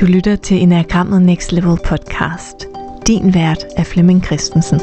[0.00, 2.66] Du lytter til Enagrammet Next Level podcast.
[3.06, 4.80] Din vært er Flemming Christensen.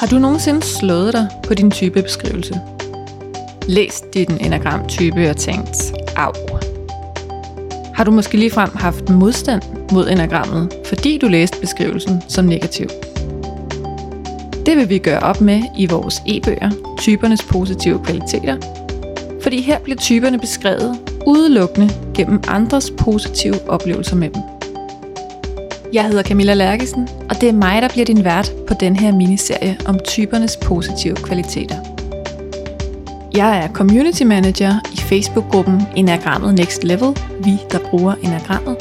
[0.00, 2.60] Har du nogensinde slået dig på din typebeskrivelse?
[3.68, 5.76] Læst din enagramtype og tænkt,
[6.16, 6.32] af.
[7.94, 12.86] Har du måske ligefrem haft modstand mod enagrammet, fordi du læste beskrivelsen som negativ?
[14.66, 18.56] Det vil vi gøre op med i vores e-bøger, typernes positive kvaliteter,
[19.42, 24.42] fordi her bliver typerne beskrevet udelukkende gennem andres positive oplevelser med dem.
[25.92, 29.12] Jeg hedder Camilla Lærkesen, og det er mig, der bliver din vært på den her
[29.12, 31.76] miniserie om typernes positive kvaliteter.
[33.34, 38.76] Jeg er community manager i Facebook-gruppen Enagrammet Next Level, vi der bruger enagrammet.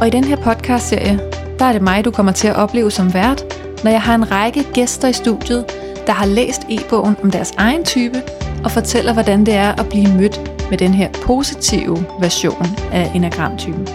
[0.00, 1.20] Og i den her podcast-serie,
[1.58, 3.53] der er det mig, du kommer til at opleve som vært,
[3.84, 5.64] når jeg har en række gæster i studiet,
[6.06, 8.22] der har læst e-bogen om deres egen type
[8.64, 13.88] og fortæller, hvordan det er at blive mødt med den her positive version af enagramtypen.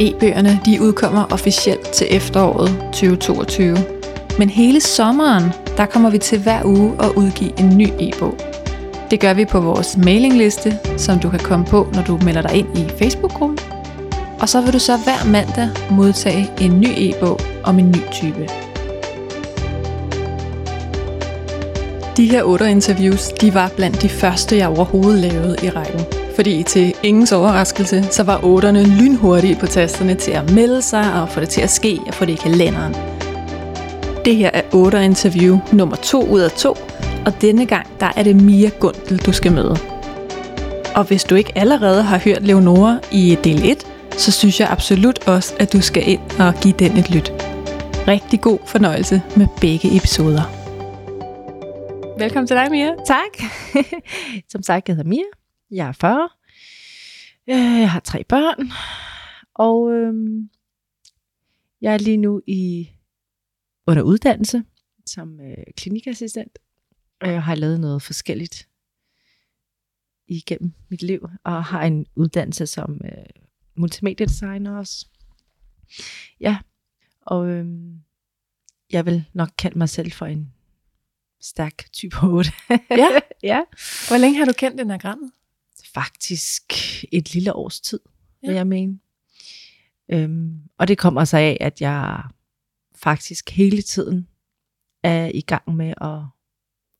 [0.00, 3.76] E-bøgerne de udkommer officielt til efteråret 2022.
[4.38, 8.34] Men hele sommeren, der kommer vi til hver uge at udgive en ny e-bog.
[9.10, 12.54] Det gør vi på vores mailingliste, som du kan komme på, når du melder dig
[12.54, 13.58] ind i Facebook-gruppen.
[14.40, 18.71] Og så vil du så hver mandag modtage en ny e-bog om en ny type.
[22.16, 26.00] De her otte interviews, de var blandt de første, jeg overhovedet lavede i rækken.
[26.34, 31.28] Fordi til ingens overraskelse, så var otterne lynhurtige på tasterne til at melde sig og
[31.28, 32.94] få det til at ske og få det i kalenderen.
[34.24, 36.76] Det her er 8 interview nummer 2 ud af 2,
[37.26, 39.76] og denne gang der er det Mia Gundel, du skal møde.
[40.94, 43.78] Og hvis du ikke allerede har hørt Leonora i del 1,
[44.16, 47.32] så synes jeg absolut også, at du skal ind og give den et lyt.
[48.08, 50.61] Rigtig god fornøjelse med begge episoder.
[52.22, 52.96] Velkommen til dig, Mia.
[53.06, 53.50] Tak.
[54.52, 55.24] Som sagt, jeg hedder Mia.
[55.70, 56.28] Jeg er 40.
[57.48, 58.70] Øh, jeg har tre børn.
[59.54, 60.50] Og øhm,
[61.80, 62.90] jeg er lige nu i
[63.86, 64.64] under uddannelse
[65.06, 66.58] som øh, klinikassistent.
[67.20, 68.68] Og jeg har lavet noget forskelligt
[70.28, 71.28] igennem mit liv.
[71.44, 73.42] Og har en uddannelse som øh,
[73.76, 75.06] multimediedesigner også.
[76.40, 76.58] Ja,
[77.22, 78.00] og øhm,
[78.92, 80.52] jeg vil nok kalde mig selv for en
[81.42, 82.52] stærk type 8.
[82.90, 83.08] Ja.
[83.42, 83.60] ja.
[84.08, 85.30] Hvor længe har du kendt enagrammet?
[85.94, 86.62] faktisk
[87.12, 88.00] et lille års tid,
[88.42, 88.48] ja.
[88.48, 88.98] vil jeg mene.
[90.10, 92.22] Øhm, og det kommer sig af, at jeg
[92.94, 94.28] faktisk hele tiden
[95.02, 96.18] er i gang med at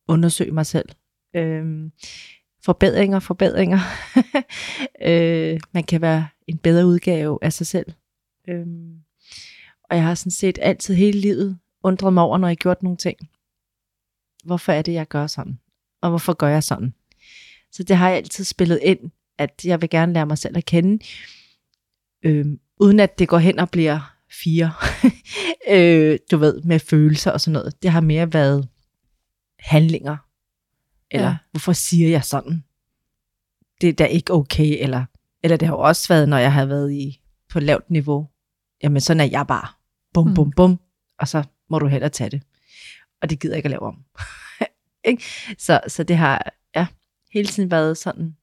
[0.09, 0.89] undersøge mig selv.
[1.37, 1.93] Øhm,
[2.65, 3.79] forbedringer, forbedringer.
[5.09, 7.93] øh, man kan være en bedre udgave af sig selv.
[8.49, 8.99] Øhm,
[9.91, 12.97] og jeg har sådan set altid hele livet undret mig over, når jeg gjort nogle
[12.97, 13.19] ting.
[14.43, 15.59] Hvorfor er det, jeg gør sådan?
[16.03, 16.95] Og hvorfor gør jeg sådan?
[17.73, 18.99] Så det har jeg altid spillet ind,
[19.39, 21.05] at jeg vil gerne lære mig selv at kende,
[22.23, 24.15] øhm, uden at det går hen og bliver
[24.45, 24.73] fire,
[25.77, 27.83] øh, du ved, med følelser og sådan noget.
[27.83, 28.69] Det har mere været
[29.59, 30.17] handlinger,
[31.11, 31.37] eller Ja.
[31.51, 32.65] hvorfor siger jeg sådan?
[33.81, 35.05] Det er da ikke okay, eller,
[35.43, 37.21] eller det har jo også været, når jeg har været i
[37.51, 38.29] på lavt niveau,
[38.83, 39.69] jamen sådan er jeg bare,
[40.15, 40.35] bum, Mm.
[40.35, 40.79] bum, bum,
[41.19, 42.43] og så må du hellere tage det.
[43.23, 44.05] Og det gider jeg ikke at lave om.
[45.05, 45.25] Ikke?
[45.59, 46.87] så, så det har, ja,
[47.33, 48.37] hele tiden været sådan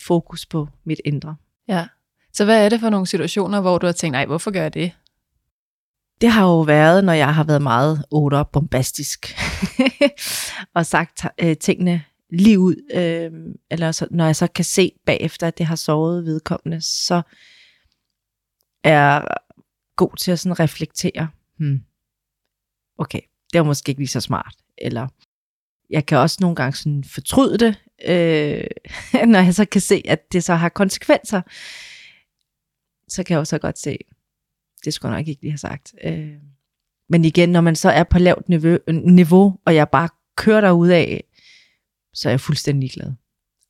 [0.00, 1.36] fokus på mit indre.
[1.68, 1.86] Ja.
[2.32, 4.74] Så hvad er det for nogle situationer, hvor du har tænkt, nej, hvorfor gør jeg
[4.74, 4.92] det?
[6.20, 9.36] Det har jo været, når jeg har været meget otter bombastisk,
[10.76, 15.46] og sagt øh, tingene lige ud, øh, eller så, når jeg så kan se bagefter,
[15.46, 17.22] at det har såret vedkommende, så
[18.84, 19.26] er jeg
[19.96, 21.28] god til at sådan reflektere.
[21.58, 21.80] Hmm.
[22.98, 23.20] Okay,
[23.56, 24.54] det var måske ikke lige så smart.
[24.78, 25.08] Eller
[25.90, 27.76] jeg kan også nogle gange sådan fortryde det,
[28.08, 28.64] øh,
[29.32, 31.42] når jeg så kan se, at det så har konsekvenser.
[33.08, 33.98] Så kan jeg også godt se,
[34.84, 35.94] det skulle jeg nok ikke lige have sagt.
[36.04, 36.32] Øh,
[37.08, 40.88] men igen, når man så er på lavt niveau, niveau og jeg bare kører derud
[40.88, 41.24] af,
[42.14, 43.12] så er jeg fuldstændig glad.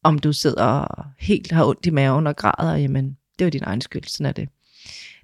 [0.03, 0.87] Om du sidder
[1.19, 4.27] helt har ondt i maven og græder, jamen, det er jo din egen skyld, sådan
[4.27, 4.49] er det.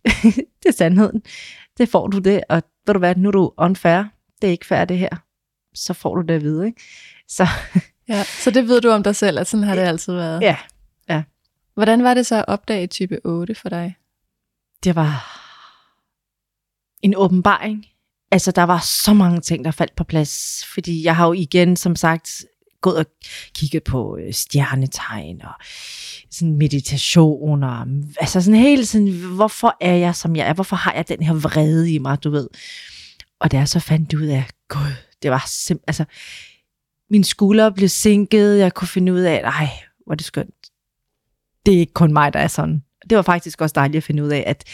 [0.62, 1.22] det er sandheden.
[1.78, 4.04] Det får du det, og ved du hvad, nu er du unfair.
[4.42, 5.16] Det er ikke det her.
[5.74, 6.82] Så får du det at vide, ikke?
[7.28, 7.46] Så
[8.08, 8.24] Ja.
[8.24, 10.42] Så det ved du om dig selv, at sådan har det altid været.
[11.08, 11.22] ja,
[11.74, 13.96] Hvordan var det så at opdage type 8 for dig?
[14.84, 15.38] det var
[17.02, 17.86] en åbenbaring.
[18.30, 20.64] Altså, der var så mange ting, der faldt på plads.
[20.74, 22.44] Fordi jeg har jo igen, som sagt,
[22.80, 23.06] gået og
[23.54, 25.52] kigget på øh, stjernetegn og
[26.30, 27.86] sådan meditation og
[28.20, 30.54] altså sådan hele sådan, hvorfor er jeg som jeg er?
[30.54, 32.48] Hvorfor har jeg den her vrede i mig, du ved?
[33.42, 34.92] Og da jeg så fandt ud af, gud,
[35.22, 36.04] det var simpelthen, altså,
[37.12, 39.68] Min skuldre blev sænket, jeg kunne finde ud af, nej,
[40.04, 40.70] hvor er det skønt.
[41.66, 42.82] Det er ikke kun mig, der er sådan.
[43.10, 44.64] Det var faktisk også dejligt at finde ud af, at,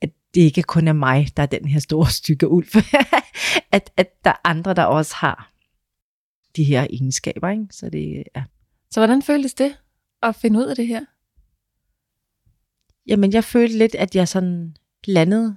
[0.00, 2.68] at det ikke kun er mig, der er den her store stykke ulv.
[3.72, 5.52] at, at der er andre, der også har
[6.56, 7.48] de her egenskaber.
[7.48, 7.66] Ikke?
[7.70, 8.44] Så, det, ja.
[8.90, 9.76] Så hvordan føltes det
[10.22, 11.04] at finde ud af det her?
[13.06, 15.56] Jamen, jeg følte lidt, at jeg sådan landede,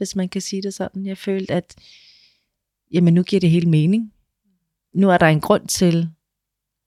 [0.00, 1.06] hvis man kan sige det sådan.
[1.06, 1.76] Jeg følte, at
[2.92, 4.12] jamen, nu giver det hele mening.
[4.94, 6.10] Nu er der en grund til,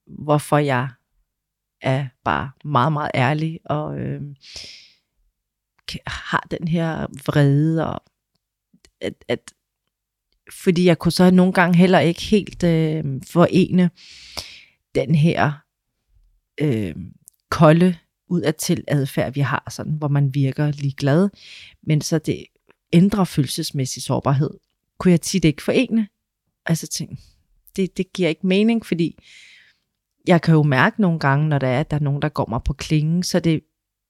[0.07, 0.89] hvorfor jeg
[1.81, 4.21] er bare meget, meget ærlig og øh,
[6.07, 8.03] har den her vrede og
[9.01, 9.53] at, at
[10.51, 13.89] fordi jeg kunne så nogle gange heller ikke helt øh, forene
[14.95, 15.51] den her
[16.61, 16.95] øh,
[17.49, 21.29] kolde udadtil adfærd, vi har, sådan, hvor man virker ligeglad,
[21.83, 22.45] men så det
[22.93, 24.49] ændre følelsesmæssig sårbarhed.
[24.97, 26.07] Kunne jeg tit ikke forene?
[26.65, 27.19] Altså ting,
[27.75, 29.17] det, det giver ikke mening, fordi
[30.27, 32.45] jeg kan jo mærke nogle gange, når der er, at der er nogen, der går
[32.49, 33.53] mig på klingen, så det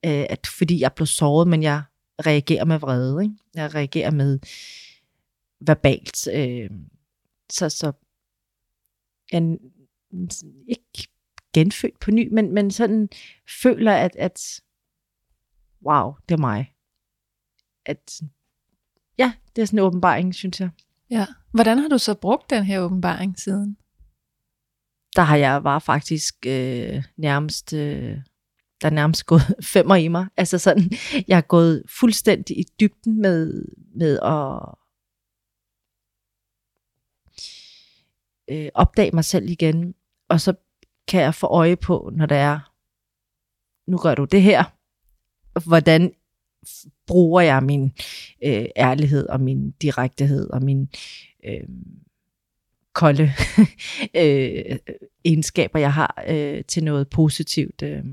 [0.04, 1.82] øh, at fordi jeg blev såret, men jeg
[2.26, 3.22] reagerer med vrede.
[3.22, 3.34] Ikke?
[3.54, 4.38] Jeg reagerer med
[5.60, 6.28] verbalt.
[6.28, 6.70] Øh,
[7.50, 7.92] så, så
[9.32, 9.58] jeg
[10.68, 11.08] ikke
[11.52, 13.08] genfødt på ny, men, men sådan
[13.62, 14.60] føler, at, at
[15.86, 16.74] wow, det er mig.
[17.86, 18.20] At
[19.56, 20.70] det er sådan en åbenbaring, synes jeg.
[21.10, 21.26] Ja.
[21.52, 23.76] Hvordan har du så brugt den her åbenbaring siden?
[25.16, 28.18] Der har jeg var faktisk øh, nærmest, øh,
[28.80, 30.26] der er nærmest gået femmer i mig.
[30.36, 30.90] Altså sådan,
[31.28, 33.64] jeg har gået fuldstændig i dybden med,
[33.96, 34.74] med at
[38.50, 39.94] øh, opdage mig selv igen.
[40.28, 40.54] Og så
[41.08, 42.72] kan jeg få øje på, når der er,
[43.90, 44.64] nu gør du det her.
[45.68, 46.14] Hvordan
[47.06, 47.92] bruger jeg min
[48.44, 50.88] øh, ærlighed og min direktehed og min
[51.44, 51.68] øh,
[52.92, 53.32] kolde
[54.22, 54.78] øh,
[55.24, 57.82] egenskaber, jeg har øh, til noget positivt.
[57.82, 58.04] Øh.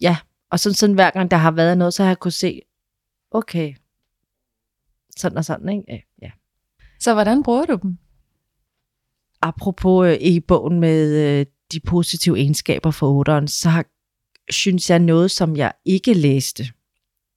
[0.00, 0.16] Ja,
[0.50, 2.60] og sådan, sådan hver gang der har været noget, så har jeg kunne se,
[3.30, 3.74] okay,
[5.16, 6.06] sådan og sådan, ikke?
[6.22, 6.30] Ja.
[7.00, 7.98] Så hvordan bruger du dem?
[9.42, 13.84] Apropos øh, e-bogen med øh, de positive egenskaber for otteren, så har,
[14.50, 16.64] synes jeg noget, som jeg ikke læste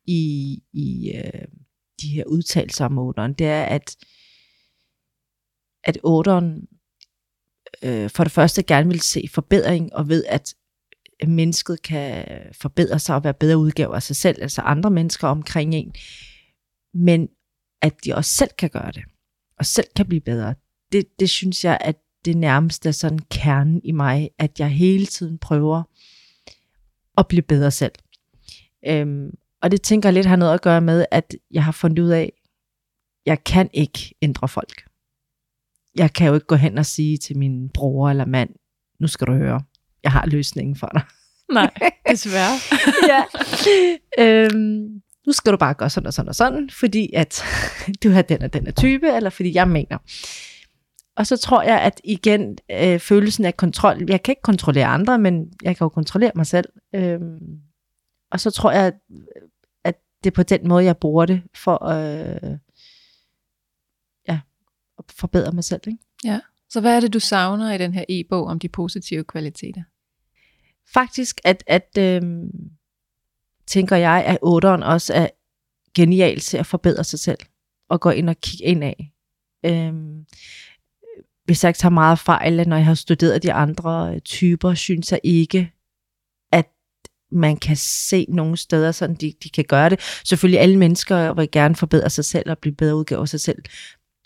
[0.05, 1.47] i, i øh,
[2.01, 3.95] de her udtalelser om otteren, det er, at
[5.83, 6.67] at otteren
[7.83, 10.55] øh, for det første gerne vil se forbedring, og ved, at
[11.27, 15.75] mennesket kan forbedre sig og være bedre udgave af sig selv, altså andre mennesker omkring
[15.75, 15.93] en,
[16.93, 17.29] men
[17.81, 19.03] at de også selv kan gøre det,
[19.59, 20.55] og selv kan blive bedre.
[20.91, 25.05] Det, det synes jeg, at det nærmeste er sådan kernen i mig, at jeg hele
[25.05, 25.83] tiden prøver
[27.17, 27.91] at blive bedre selv.
[28.87, 29.29] Øhm,
[29.61, 32.09] og det tænker jeg lidt har noget at gøre med, at jeg har fundet ud
[32.09, 32.31] af,
[33.25, 34.85] jeg kan ikke ændre folk
[35.95, 38.49] jeg kan jo ikke gå hen og sige til min bror eller mand,
[38.99, 39.61] nu skal du høre,
[40.03, 41.01] jeg har løsningen for dig.
[41.53, 41.71] Nej,
[42.09, 42.57] desværre.
[43.11, 43.23] ja.
[44.19, 47.43] Øhm, nu skal du bare gøre sådan og sådan og sådan, fordi at
[48.03, 49.97] du har den og den type, eller fordi jeg mener.
[51.17, 55.19] Og så tror jeg, at igen, øh, følelsen af kontrol, jeg kan ikke kontrollere andre,
[55.19, 56.69] men jeg kan jo kontrollere mig selv.
[56.95, 57.59] Øhm,
[58.31, 58.93] og så tror jeg,
[59.83, 62.57] at det er på den måde, jeg bruger det, for øh,
[64.27, 65.81] at forbedre mig selv.
[65.87, 65.99] Ikke?
[66.23, 66.39] Ja.
[66.69, 69.83] Så hvad er det, du savner i den her e-bog om de positive kvaliteter?
[70.93, 72.49] Faktisk, at, at øhm,
[73.67, 75.27] tænker jeg, at otteren også er
[75.93, 77.39] genial til at forbedre sig selv,
[77.89, 79.11] og gå ind og kigge ind af.
[79.65, 80.25] Øhm,
[81.45, 85.11] hvis jeg ikke tager meget fejl, når jeg har studeret de andre øh, typer, synes
[85.11, 85.71] jeg ikke,
[86.51, 86.69] at
[87.31, 89.99] man kan se nogle steder, sådan de, de kan gøre det.
[90.25, 93.63] Selvfølgelig alle mennesker vil gerne forbedre sig selv og blive bedre udgave af sig selv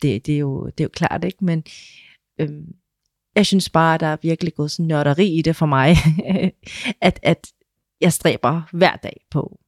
[0.01, 1.45] det, det, er, jo, det er jo klart, ikke?
[1.45, 1.63] Men
[2.39, 2.75] øhm,
[3.35, 5.95] jeg synes bare, at der er virkelig gået sådan nørderi i det for mig,
[7.01, 7.51] at, at
[8.01, 9.59] jeg stræber hver dag på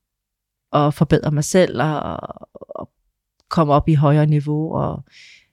[0.73, 2.19] at forbedre mig selv og,
[2.53, 2.91] og
[3.49, 5.03] komme op i højere niveau og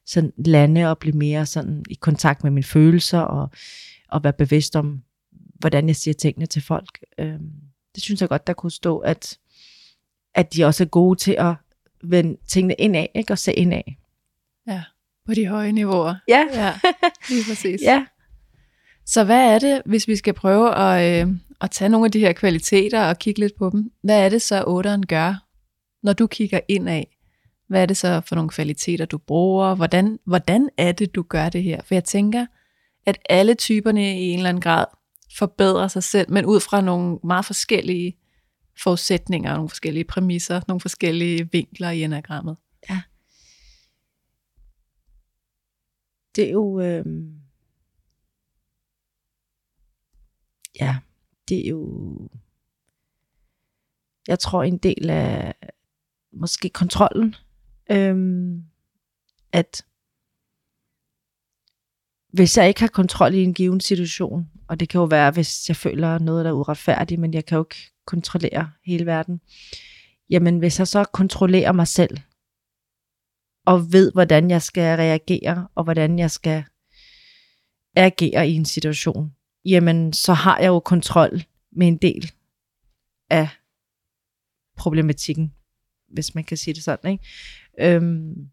[0.09, 3.51] sådan lande og blive mere sådan i kontakt med mine følelser og,
[4.09, 5.03] og være bevidst om,
[5.59, 7.05] hvordan jeg siger tingene til folk.
[7.19, 7.51] Øhm,
[7.95, 9.39] det synes jeg godt, der kunne stå, at,
[10.35, 11.55] at de også er gode til at
[12.05, 13.33] vende tingene indad, ikke?
[13.33, 13.83] og se indad.
[14.67, 14.83] Ja,
[15.27, 16.15] på de høje niveauer.
[16.29, 16.45] Ja.
[16.55, 16.75] ja
[17.29, 17.83] lige præcis.
[17.91, 18.07] ja.
[19.07, 22.19] Så hvad er det, hvis vi skal prøve at, øh, at tage nogle af de
[22.19, 23.93] her kvaliteter og kigge lidt på dem?
[24.03, 25.45] Hvad er det så, otteren gør,
[26.03, 27.18] når du kigger ind af?
[27.69, 29.75] Hvad er det så for nogle kvaliteter, du bruger?
[29.75, 31.83] Hvordan, hvordan er det, du gør det her?
[31.83, 32.47] For jeg tænker,
[33.07, 34.85] at alle typerne i en eller anden grad
[35.39, 38.19] forbedrer sig selv, men ud fra nogle meget forskellige
[38.83, 42.57] forudsætninger, nogle forskellige præmisser, nogle forskellige vinkler i enagrammet.
[42.91, 43.03] Ja.
[46.37, 46.81] Det er jo...
[46.81, 47.05] Øh...
[50.81, 50.99] Ja,
[51.49, 52.19] det er jo...
[54.29, 55.55] Jeg tror, en del af
[56.33, 57.35] måske kontrollen
[57.91, 58.65] øhm,
[59.53, 59.85] at
[62.33, 65.69] hvis jeg ikke har kontrol i en given situation, og det kan jo være, hvis
[65.69, 69.41] jeg føler noget, der er uretfærdigt, men jeg kan jo ikke kontrollere hele verden.
[70.31, 72.19] Jamen, hvis jeg så kontrollerer mig selv,
[73.67, 76.65] og ved, hvordan jeg skal reagere, og hvordan jeg skal
[77.97, 81.43] agere i en situation, jamen, så har jeg jo kontrol
[81.73, 82.33] med en del
[83.31, 83.49] af
[84.77, 85.55] problematikken,
[86.09, 87.13] hvis man kan sige det sådan.
[87.13, 87.25] Ikke?
[87.81, 88.51] Øhm,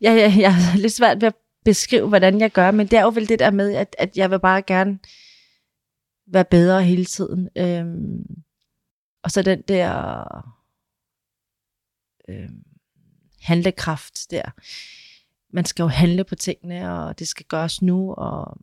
[0.00, 3.02] ja, ja, jeg er lidt svært ved at beskrive, hvordan jeg gør, men det er
[3.02, 4.98] jo vel det der med, at, at jeg vil bare gerne
[6.26, 7.48] være bedre hele tiden.
[7.56, 8.42] Øhm,
[9.22, 10.24] og så den der
[12.28, 12.62] øhm,
[13.42, 14.42] handlekraft der.
[15.54, 18.58] Man skal jo handle på tingene, og det skal gøres nu, og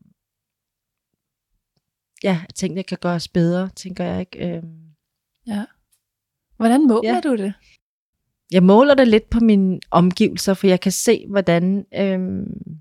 [2.24, 4.56] ja, tingene kan gøres bedre, tænker jeg ikke.
[4.58, 4.82] Øhm,
[5.48, 5.66] Ja.
[6.56, 7.22] Hvordan måler Ja.
[7.24, 7.54] du det?
[8.52, 12.80] Jeg måler det lidt på mine omgivelser, for jeg kan se, hvordan øhm,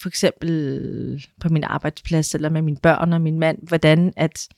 [0.00, 4.48] for eksempel på min arbejdsplads, eller med mine børn og min mand, hvordan at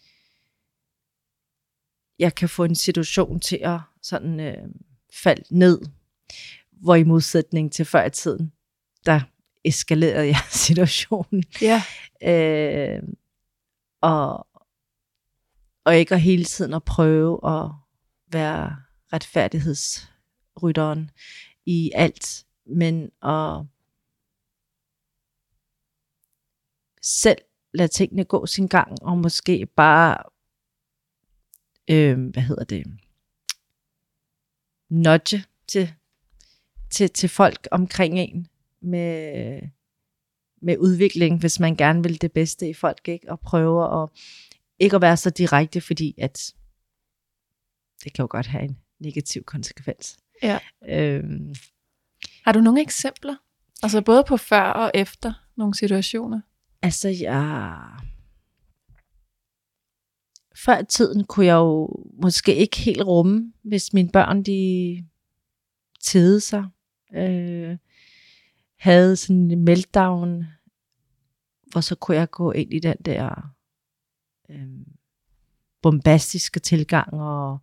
[2.18, 4.68] jeg kan få en situation til at sådan øh,
[5.12, 5.80] falde ned,
[6.70, 8.52] hvor i modsætning til før i tiden,
[9.06, 9.20] der
[9.64, 11.44] eskalerede jeg situationen.
[11.62, 11.82] Ja.
[12.22, 13.02] Øh,
[14.00, 14.46] og,
[15.84, 17.70] og ikke at hele tiden at prøve at
[18.30, 18.76] være
[19.12, 21.11] retfærdighedsrytteren
[21.66, 23.64] i alt, men at
[27.02, 27.38] selv
[27.75, 30.23] lade tingene gå sin gang, og måske bare,
[31.90, 32.87] øh, hvad hedder det,
[34.88, 35.94] nudge til,
[36.90, 38.49] til, til folk omkring en
[38.80, 39.61] med,
[40.62, 43.30] med udvikling, hvis man gerne vil det bedste i folk, ikke?
[43.30, 44.08] og prøve at
[44.78, 46.54] ikke at være så direkte, fordi at
[48.04, 50.16] det kan jo godt have en negativ konsekvens.
[50.42, 50.58] Ja.
[50.88, 51.54] Øhm,
[52.44, 53.36] Har du nogle eksempler?
[53.82, 56.40] Altså både på før og efter nogle situationer?
[56.82, 57.78] altså, jeg...
[60.56, 65.04] Før tiden kunne jeg jo måske ikke helt rumme, hvis mine børn, de
[66.00, 66.66] tede sig,
[67.14, 67.76] øh,
[68.78, 70.44] havde sådan en meltdown,
[71.72, 73.54] hvor så kunne jeg gå ind i den der
[74.50, 74.86] øh,
[75.82, 77.58] bombastiske tilgang, og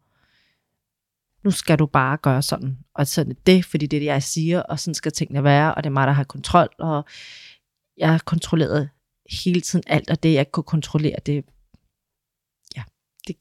[1.46, 4.24] nu skal du bare gøre sådan, og sådan er det, fordi det er det, jeg
[4.24, 7.06] siger, og sådan skal tingene være, og det er mig, der har kontrol, og
[7.98, 8.90] jeg har kontrolleret
[9.44, 11.46] hele tiden alt, og det, jeg kunne kontrollere, det,
[12.76, 12.84] ja,
[13.28, 13.36] det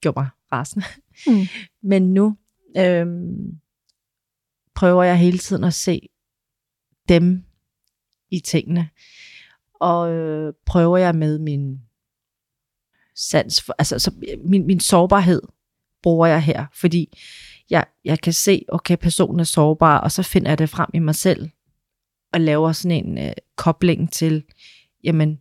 [0.00, 0.84] gjorde mig rasende.
[1.26, 1.46] Mm.
[1.90, 2.36] Men nu
[2.76, 3.60] øhm,
[4.74, 6.08] prøver jeg hele tiden at se
[7.08, 7.44] dem
[8.30, 8.88] i tingene,
[9.74, 11.80] og øh, prøver jeg med min
[13.14, 15.42] sans, for, altså så min, min sårbarhed
[16.02, 17.18] bruger jeg her, fordi
[17.70, 20.98] jeg, jeg kan se, okay, personen er sårbar, og så finder jeg det frem i
[20.98, 21.50] mig selv,
[22.32, 24.44] og laver sådan en øh, kobling til,
[25.04, 25.40] jamen,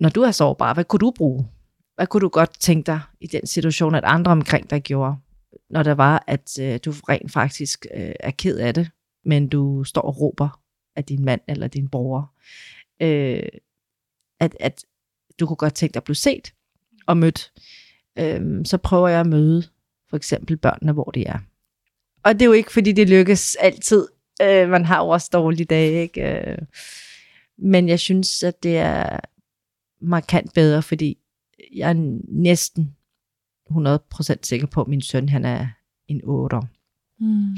[0.00, 1.48] når du er sårbar, hvad kunne du bruge?
[1.94, 5.16] Hvad kunne du godt tænke dig i den situation, at andre omkring dig gjorde,
[5.70, 8.90] når der var, at øh, du rent faktisk øh, er ked af det,
[9.24, 10.60] men du står og råber
[10.96, 12.34] af din mand eller din bror.
[13.02, 13.42] Øh,
[14.40, 14.84] at, at
[15.40, 16.54] du kunne godt tænke dig at blive set
[17.06, 17.52] og mødt.
[18.18, 19.62] Øh, så prøver jeg at møde
[20.10, 21.38] for eksempel børnene, hvor de er.
[22.24, 24.08] Og det er jo ikke, fordi det lykkes altid.
[24.42, 26.50] Øh, man har jo også dårlige dage, ikke?
[26.50, 26.58] Øh,
[27.58, 29.20] men jeg synes, at det er
[30.00, 31.18] markant bedre, fordi
[31.74, 32.96] jeg er næsten
[33.70, 35.66] 100% sikker på, at min søn han er
[36.08, 36.68] en 8 år.
[37.20, 37.56] Mm.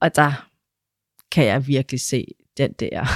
[0.00, 0.48] Og der
[1.30, 3.06] kan jeg virkelig se den der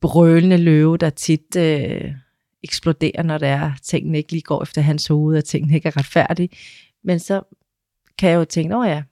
[0.00, 2.14] brølende løve, der tit øh,
[2.62, 5.96] eksploderer, når der er, tingene ikke lige går efter hans hoved, og tingene ikke er
[5.96, 6.48] retfærdige.
[7.04, 7.42] Men så
[8.18, 9.02] kan jeg jo tænke, åh ja,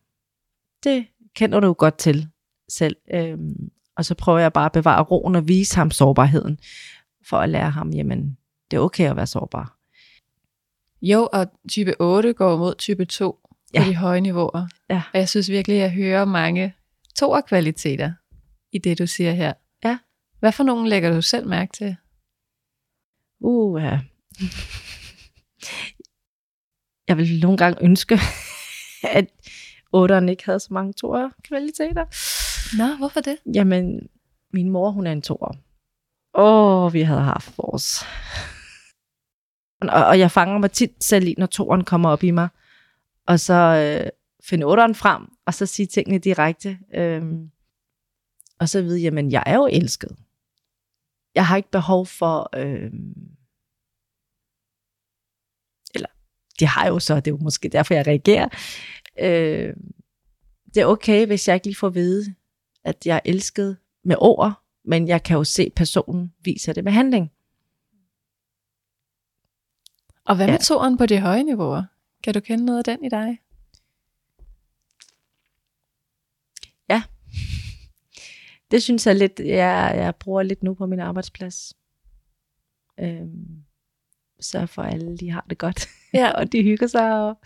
[0.84, 2.28] det kender du jo godt til
[2.68, 2.96] selv.
[3.14, 6.58] Øhm, og så prøver jeg bare at bevare roen og vise ham sårbarheden,
[7.28, 8.38] for at lære ham, jamen,
[8.70, 9.78] det er okay at være sårbar.
[11.02, 13.82] Jo, og type 8 går mod type 2 ja.
[13.82, 14.68] På de høje niveauer.
[14.90, 15.02] Ja.
[15.12, 16.74] Og jeg synes virkelig, at jeg hører mange
[17.16, 18.12] toerkvaliteter
[18.72, 19.52] i det, du siger her.
[19.84, 19.98] Ja.
[20.38, 21.96] Hvad for nogen lægger du selv mærke til?
[23.40, 24.00] Uh, ja.
[27.08, 28.18] Jeg vil nogle gange ønske,
[29.18, 29.26] at
[29.92, 32.04] otteren ikke havde så mange toer kvaliteter.
[32.78, 33.36] Nå, hvorfor det?
[33.54, 34.08] Jamen,
[34.52, 35.54] min mor, hun er en toer.
[36.34, 38.04] Åh, vi havde haft vores.
[39.80, 42.48] Og, og jeg fanger mig tit selv i, når toeren kommer op i mig.
[43.26, 44.10] Og så øh,
[44.44, 46.78] finde otteren frem, og så sige tingene direkte.
[46.94, 47.50] Øhm,
[48.60, 50.16] og så vide, jamen, jeg er jo elsket.
[51.34, 52.92] jeg har ikke behov for, øh,
[56.58, 58.48] det har jo så, det er jo måske derfor, jeg reagerer.
[59.20, 59.74] Øh,
[60.74, 62.34] det er okay, hvis jeg ikke lige får at vide,
[62.84, 66.84] at jeg er elsket med ord, men jeg kan jo se, at personen viser det
[66.84, 67.30] med handling.
[70.24, 70.58] Og hvad med Ja.
[70.62, 71.84] toren på de høje niveauer?
[72.24, 73.38] Kan du kende noget af den i dig?
[78.70, 81.76] Det synes jeg lidt, jeg, jeg bruger lidt nu på min arbejdsplads.
[83.00, 83.64] Øhm,
[84.40, 85.88] sørg for, at alle de har det godt.
[86.14, 86.30] Ja.
[86.30, 87.38] og de hygger sig, og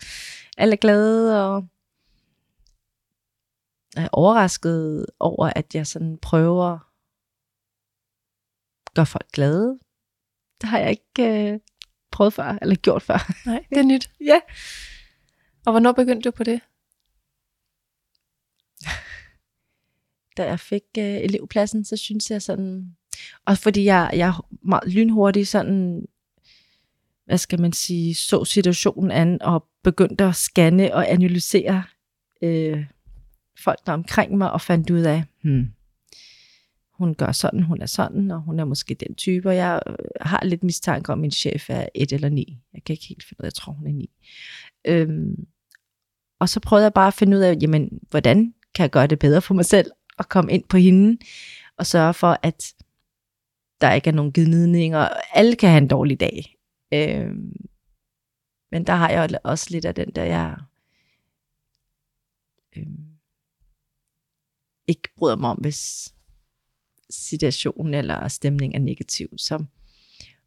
[0.57, 1.67] alle er glade, og
[3.97, 6.79] er overrasket over, at jeg sådan prøver at
[8.93, 9.79] gøre folk glade.
[10.61, 11.59] Det har jeg ikke øh,
[12.11, 13.31] prøvet før, eller gjort før.
[13.45, 14.11] Nej, det er nyt.
[14.31, 14.39] ja.
[15.65, 16.61] Og hvornår begyndte du på det?
[20.37, 22.95] da jeg fik øh, elevpladsen, så synes jeg sådan,
[23.45, 26.07] og fordi jeg, jeg er meget lynhurtig sådan,
[27.25, 31.83] hvad skal man sige, så situationen an, og begyndte at scanne og analysere
[32.43, 32.85] øh,
[33.63, 35.67] folk der omkring mig, og fandt ud af, hmm,
[36.93, 39.95] hun gør sådan, hun er sådan, og hun er måske den type, og jeg øh,
[40.21, 42.57] har lidt mistanke om, at min chef er et eller ni.
[42.73, 44.09] Jeg kan ikke helt finde ud af, jeg tror, hun er ni.
[44.87, 45.45] Øhm,
[46.39, 49.19] og så prøvede jeg bare at finde ud af, jamen, hvordan kan jeg gøre det
[49.19, 51.17] bedre for mig selv, og komme ind på hende,
[51.77, 52.73] og sørge for, at
[53.81, 55.09] der ikke er nogen gnidninger.
[55.33, 56.52] Alle kan have en dårlig dag.
[56.93, 57.55] Øhm,
[58.71, 60.57] men der har jeg også lidt af den der, jeg
[62.77, 63.07] øhm,
[64.87, 66.13] ikke bryder mig om, hvis
[67.09, 69.65] situationen eller stemningen er negativ, så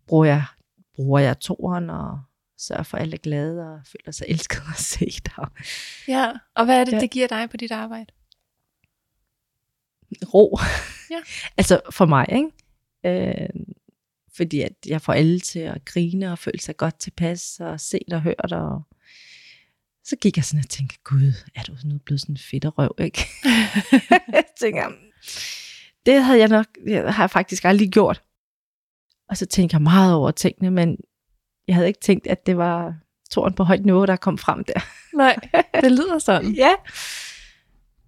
[0.07, 0.45] bruger jeg,
[0.95, 2.21] bruger jeg toren og
[2.59, 5.29] sørger for, at alle er glade og føler sig elsket og set.
[5.37, 5.49] Og
[6.09, 6.33] Ja.
[6.55, 7.01] Og hvad er det, Ja.
[7.01, 8.07] det giver dig på dit arbejde?
[10.35, 10.59] ro.
[11.11, 11.19] Ja.
[11.59, 12.51] altså for mig, ikke?
[13.05, 13.49] Øh,
[14.37, 18.13] fordi at jeg får alle til at grine og føle sig godt tilpas og set
[18.13, 18.53] og hørt.
[18.53, 18.83] Og
[20.05, 22.95] så gik jeg sådan og tænkte, gud, er du nu blevet sådan en fedt røv,
[22.99, 23.27] ikke?
[24.37, 24.93] jeg tænker,
[26.07, 28.23] det havde jeg nok, jeg har jeg faktisk aldrig gjort.
[29.29, 30.97] Og så tænkte jeg meget over tingene, men
[31.69, 32.95] jeg havde ikke tænkt, at det var
[33.31, 34.81] toren på højt niveau, der kom frem der.
[35.17, 35.37] Nej,
[35.81, 36.53] det lyder sådan.
[36.65, 36.73] ja.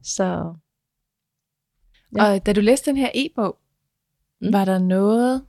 [0.02, 0.54] Så
[2.16, 2.24] Ja.
[2.24, 3.58] Og da du læste den her e-bog,
[4.40, 4.46] Mm.
[4.46, 4.52] mm.
[4.52, 5.44] var der noget,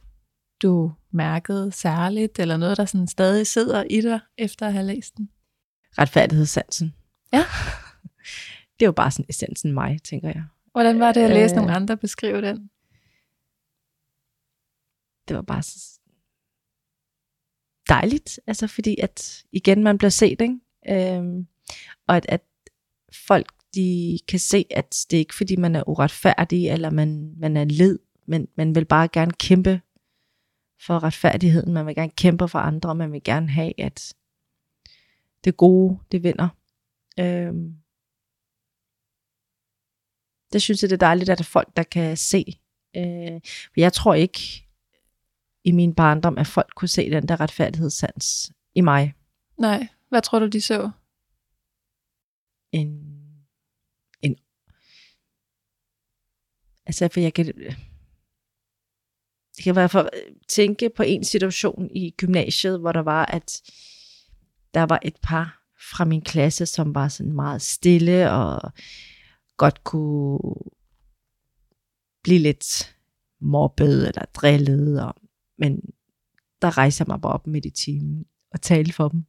[0.62, 5.18] du mærkede særligt, eller noget, der sådan stadig sidder i dig, efter at have læst
[5.18, 5.30] den?
[5.98, 6.96] retfærdighedssansen.
[7.34, 7.44] Ja.
[8.80, 10.44] Det er jo bare sådan essensen mig, tænker jeg.
[10.72, 11.58] Hvordan var det at læse Øh.
[11.58, 12.70] nogle andre beskrive den?
[15.28, 15.64] Det var bare
[17.90, 20.60] dejligt, altså fordi at igen man bliver set, ikke?
[20.90, 21.48] Øhm,
[22.08, 22.42] og at, at
[23.28, 27.58] folk de kan se, at det er ikke fordi man er uretfærdig, eller man, man
[27.58, 29.82] er led, men man vil bare gerne kæmpe
[30.82, 34.14] for retfærdigheden, man vil gerne kæmpe for andre, man vil gerne have, at
[35.44, 36.50] det gode, det vinder.
[37.20, 37.76] Øhm,
[40.54, 42.60] det synes jeg, det er dejligt, at der er folk, der kan se.
[42.96, 44.68] Øh, for jeg tror ikke
[45.64, 49.14] i min barndom, at folk kunne se den der retfærdighedssans i mig.
[49.58, 50.92] Nej, hvad tror du, de så?
[52.72, 52.90] En,
[54.22, 54.38] en
[56.86, 57.54] altså, for jeg kan,
[59.60, 63.26] jeg kan i hvert fald øh, tænke på en situation i gymnasiet, hvor der var,
[63.26, 63.62] at
[64.74, 68.72] der var et par fra min klasse, som var sådan meget stille og
[69.58, 70.40] godt kunne
[72.24, 72.96] blive lidt
[73.42, 75.04] mobbet eller drillet.
[75.04, 75.16] Og,
[75.58, 75.82] men
[76.62, 79.26] der rejste jeg mig bare op midt i timen og talte for dem.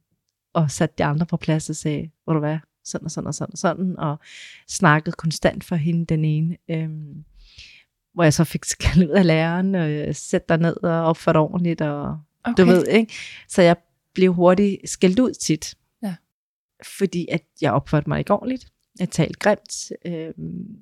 [0.53, 3.33] Og satte de andre på plads og sagde, hvor du hvad, sådan og sådan og
[3.33, 3.97] sådan og sådan.
[3.97, 4.19] Og
[4.69, 6.57] snakkede konstant for hende, den ene.
[6.69, 7.25] Øhm,
[8.13, 11.33] hvor jeg så fik skæld ud af læreren, og øh, sætte dig ned og opføre
[11.33, 12.63] dig ordentligt, og Okay.
[12.63, 13.13] du ved, ikke?
[13.47, 13.75] Så jeg
[14.13, 15.75] blev hurtigt skældt ud tit.
[16.03, 16.15] Ja.
[16.99, 18.67] Fordi at jeg opførte mig ikke ordentligt.
[18.99, 19.91] Jeg talte grimt.
[20.05, 20.77] Øhm,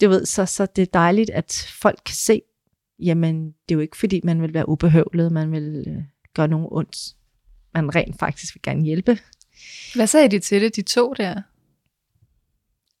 [0.00, 2.42] du ved, så, så det er dejligt, at folk kan se,
[2.98, 6.02] jamen, det er jo ikke fordi, man vil være ubehøvlet, man vil øh,
[6.34, 7.14] gøre nogen ondt.
[7.74, 9.18] Man rent faktisk vil gerne hjælpe.
[9.94, 11.42] Hvad sagde de til det, de to der?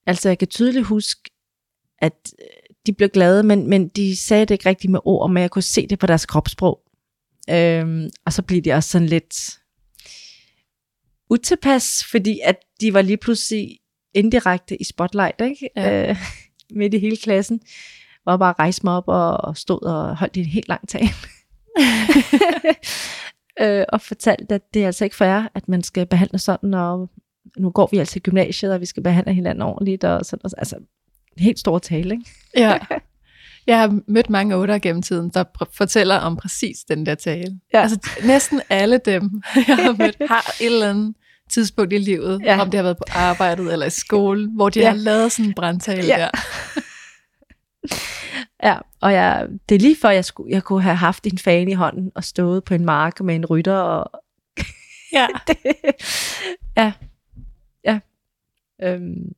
[0.06, 1.30] Altså, jeg kan tydeligt huske,
[1.98, 5.40] at øh, de blev glade, men, men de sagde det ikke rigtigt med ord, men
[5.40, 6.80] jeg kunne se det på deres kropssprog.
[7.50, 9.58] Øhm, og så blev de også sådan lidt
[11.30, 13.78] utilpas, fordi at de var lige pludselig
[14.14, 15.70] indirekte i spotlight, ikke?
[15.76, 16.10] Ja.
[16.10, 16.16] Øh,
[16.70, 17.60] midt i hele klassen.
[18.24, 21.08] Var bare rejse mig op og, og stod og holdt en helt lang tale.
[23.62, 27.10] øh, og fortalte, at det er altså ikke fair, at man skal behandle sådan, og
[27.58, 30.50] nu går vi altså i gymnasiet, og vi skal behandle hinanden ordentligt, og sådan, og,
[30.58, 30.76] altså,
[31.38, 32.30] helt stor tale, ikke?
[32.56, 32.78] Ja.
[33.66, 37.60] Jeg har mødt mange otter gennem tiden, der pr- fortæller om præcis den der tale.
[37.74, 37.80] Ja.
[37.80, 39.22] Altså næsten alle dem,
[39.68, 41.14] jeg har mødt, har et eller andet
[41.50, 42.60] tidspunkt i livet, Ja.
[42.60, 44.88] om det har været på arbejdet eller i skole, hvor de Ja.
[44.88, 46.16] har lavet sådan en brandtale Ja.
[46.18, 46.30] der.
[48.62, 51.68] Ja, og jeg, det er lige før, jeg, skulle, jeg kunne have haft en fan
[51.68, 53.74] i hånden og stået på en mark med en rytter.
[53.76, 54.10] Og
[55.12, 55.26] Ja.
[55.48, 55.56] det,
[56.76, 56.92] ja,
[57.84, 57.98] ja.
[58.82, 59.32] Øhm,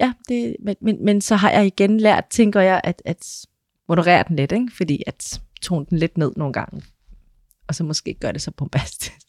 [0.00, 3.46] ja, det, men, men, men så har jeg igen lært, tænker jeg, at, at
[3.88, 4.72] moderere den lidt, ikke?
[4.76, 6.82] fordi at tone den lidt ned nogle gange,
[7.68, 9.26] og så måske gøre det så bombastisk.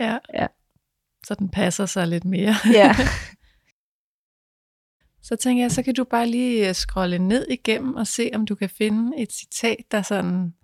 [0.00, 0.18] ja.
[0.34, 0.46] Ja.
[1.26, 2.54] Så den passer sig lidt mere.
[2.72, 2.96] Ja,
[5.30, 8.46] Så tænker jeg, så kan du bare lige øh, scrolle ned igennem og se, om
[8.46, 10.54] du kan finde et citat, der sådan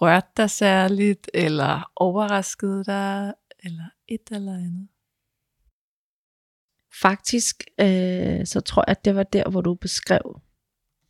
[0.00, 3.34] rørte dig særligt, eller overraskede dig,
[3.64, 4.88] eller et eller andet.
[7.02, 10.40] Faktisk, øh, så tror jeg, at det var der, hvor du beskrev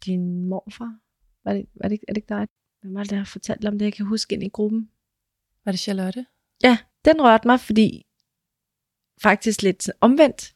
[0.04, 0.98] din morfar.
[1.44, 2.48] Var det, var det, ikke- er det ikke dig?
[2.80, 3.84] Hvem var det, der har fortalt om det?
[3.84, 4.90] Jeg kan huske ind i gruppen.
[5.64, 6.26] Var det Charlotte?
[6.62, 8.04] Ja, den rørte mig, fordi
[9.22, 10.54] faktisk lidt omvendt.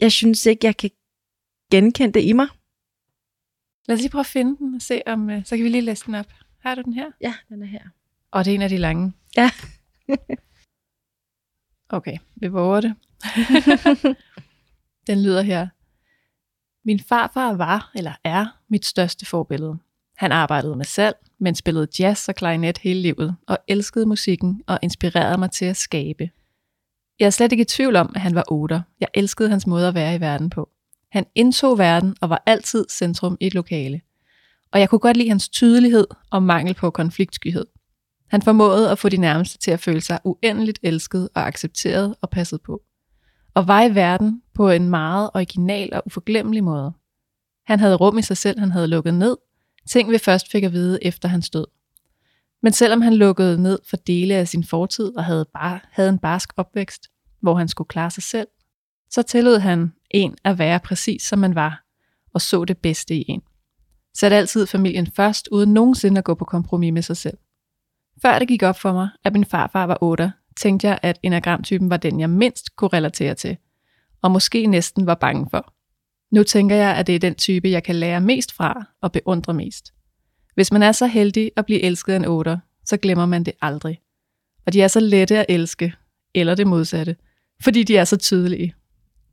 [0.00, 0.90] Jeg synes ikke, jeg kan
[1.70, 2.46] genkende det i mig.
[3.88, 5.80] Lad os lige prøve at finde den og se om, øh, så kan vi lige
[5.80, 6.32] læse den op.
[6.58, 7.10] Har du den her?
[7.20, 7.88] Ja, den er her.
[8.30, 9.12] Og det er en af de lange.
[9.36, 9.50] Ja.
[11.96, 12.94] okay, vi våger det.
[15.06, 15.68] den lyder her.
[16.84, 19.78] Min farfar var, eller er, mit største forbillede.
[20.16, 24.78] Han arbejdede med salg, men spillede jazz og klarinet hele livet, og elskede musikken og
[24.82, 26.30] inspirerede mig til at skabe.
[27.18, 28.80] Jeg er slet ikke i tvivl om, at han var otter.
[29.00, 30.70] Jeg elskede hans måde at være i verden på.
[31.10, 34.00] Han indtog verden og var altid centrum i et lokale.
[34.72, 37.66] Og jeg kunne godt lide hans tydelighed og mangel på konfliktskyhed.
[38.28, 42.30] Han formåede at få de nærmeste til at føle sig uendeligt elsket og accepteret og
[42.30, 42.82] passet på.
[43.56, 46.92] Og var i verden på en meget original og uforglemmelig måde.
[47.66, 49.36] Han havde rum i sig selv, han havde lukket ned.
[49.90, 51.66] Ting vi først fik at vide efter hans død.
[52.62, 56.18] Men selvom han lukkede ned for dele af sin fortid og havde, bare, havde en
[56.18, 57.02] barsk opvækst,
[57.40, 58.46] hvor han skulle klare sig selv,
[59.10, 61.84] så tillod han en at være præcis som man var,
[62.34, 63.42] og så det bedste i en.
[64.18, 67.38] Satte altid familien først, uden nogensinde at gå på kompromis med sig selv.
[68.22, 71.90] Før det gik op for mig, at min farfar var 8, tænkte jeg, at enagramtypen
[71.90, 73.56] var den, jeg mindst kunne relatere til,
[74.22, 75.72] og måske næsten var bange for.
[76.30, 79.54] Nu tænker jeg, at det er den type, jeg kan lære mest fra og beundre
[79.54, 79.92] mest.
[80.54, 83.54] Hvis man er så heldig at blive elsket af en 8, så glemmer man det
[83.62, 84.00] aldrig.
[84.66, 85.94] Og de er så lette at elske,
[86.34, 87.16] eller det modsatte,
[87.62, 88.74] fordi de er så tydelige.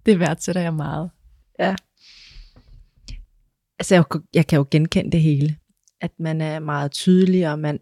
[0.05, 1.09] Det værdsætter jeg meget.
[3.79, 5.57] Altså, jeg, jeg kan jo genkende det hele.
[6.01, 7.79] At man er meget tydelig, og man,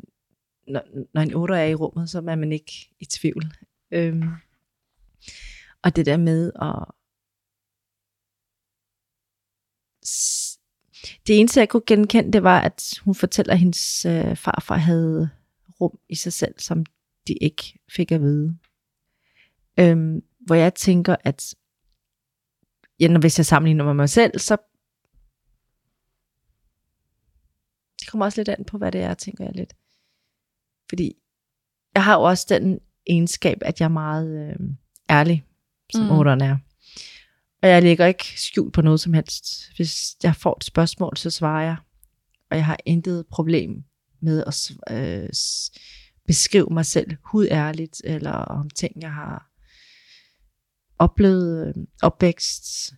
[0.67, 0.81] når,
[1.13, 3.43] når en otter er i rummet, så er man ikke i tvivl.
[3.91, 4.29] Øhm,
[5.81, 6.85] og det der med at...
[11.27, 15.29] Det eneste, jeg kunne genkende, det var, at hun fortæller, at hendes øh, farfar havde
[15.81, 16.85] rum i sig selv, som
[17.27, 18.57] de ikke fik at vide.
[19.79, 21.55] Øhm, hvor jeg tænker, at
[22.99, 24.57] ja, når hvis jeg sammenligner med mig selv, så
[27.99, 29.75] det kommer også lidt an på, hvad det er, tænker jeg lidt.
[30.91, 31.13] Fordi
[31.95, 34.55] jeg har jo også den egenskab, at jeg er meget øh,
[35.09, 35.45] ærlig,
[35.93, 36.11] som Mm.
[36.11, 36.57] otteren er.
[37.63, 39.71] Og jeg lægger ikke skjul på noget som helst.
[39.75, 41.75] Hvis jeg får et spørgsmål, så svarer jeg.
[42.51, 43.83] Og jeg har intet problem
[44.21, 45.29] med at øh,
[46.27, 49.51] beskrive mig selv hudærligt, eller om ting, jeg har
[50.99, 52.93] oplevet, øh, opvækst,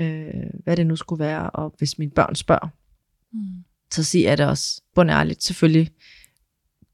[0.00, 1.50] øh, hvad det nu skulle være.
[1.50, 2.68] Og hvis mine børn spørger,
[3.34, 3.64] Mm.
[3.92, 5.42] så siger jeg det også bundærligt.
[5.42, 5.90] Selvfølgelig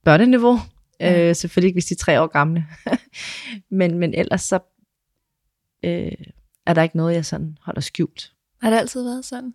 [0.08, 0.58] børneniveau.
[1.00, 1.12] Ja.
[1.12, 1.28] Ja.
[1.28, 2.66] Øh, selvfølgelig ikke, hvis de er tre år gamle.
[3.78, 4.58] men, men ellers så
[5.84, 6.12] øh,
[6.66, 8.32] er der ikke noget, jeg sådan holder skjult.
[8.60, 9.54] Har det altid været sådan?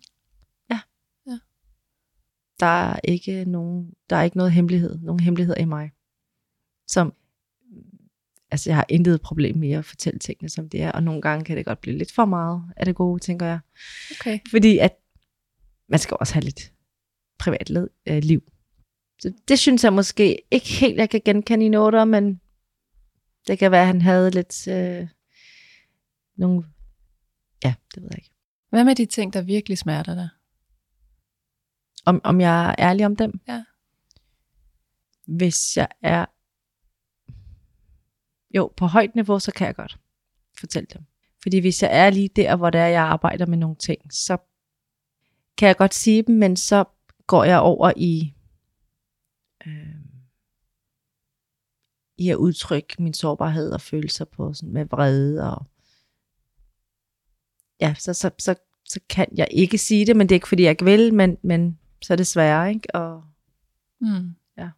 [2.60, 5.90] Der er ikke nogen, der er ikke noget hemmelighed, nogen hemmeligheder i mig.
[6.88, 7.14] Som,
[8.50, 11.44] altså jeg har intet problem med at fortælle tingene, som det er, og nogle gange
[11.44, 13.58] kan det godt blive lidt for meget af det gode, tænker jeg.
[14.20, 14.38] Okay.
[14.50, 14.96] Fordi at
[15.88, 16.72] man skal også have lidt
[17.38, 18.42] privat led, øh, liv.
[19.18, 22.40] Så det synes jeg måske ikke helt, jeg kan genkende i noter, men
[23.46, 25.08] det kan være, at han havde lidt øh,
[26.36, 26.64] nogle...
[27.64, 28.30] Ja, det ved jeg ikke.
[28.70, 30.28] Hvad med de ting, der virkelig smerter dig?
[32.06, 33.40] Om, om jeg er ærlig om dem?
[33.48, 33.64] Ja.
[35.26, 36.26] Hvis jeg er...
[38.54, 39.98] Jo, på højt niveau, så kan jeg godt
[40.58, 41.02] fortælle dem.
[41.42, 44.36] Fordi hvis jeg er lige der, hvor det er, jeg arbejder med nogle ting, så
[45.58, 46.84] kan jeg godt sige dem, men så
[47.26, 48.33] går jeg over i,
[49.66, 49.96] øh,
[52.18, 55.66] i at udtrykke min sårbarhed og følelser på sådan med vrede og
[57.80, 58.54] ja, så, så, så
[58.88, 61.36] så kan jeg ikke sige det, men det er ikke fordi jeg ikke vil, men,
[61.42, 62.94] men så er det sværere, ikke?
[62.94, 63.24] Og,
[64.00, 64.34] Mm.
[64.56, 64.70] Ja.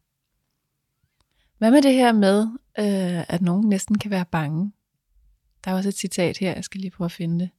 [1.58, 2.42] Hvad med det her med,
[2.78, 4.72] øh, at nogen næsten kan være bange?
[5.64, 7.50] Der er også et citat her, jeg skal lige prøve at finde det.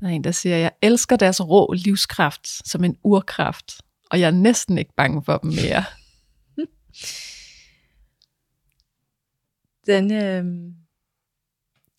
[0.00, 4.26] Der er en, der siger, jeg elsker deres rå livskraft som en urkraft, og jeg
[4.26, 5.84] er næsten ikke bange for dem mere.
[9.86, 10.44] den, øh,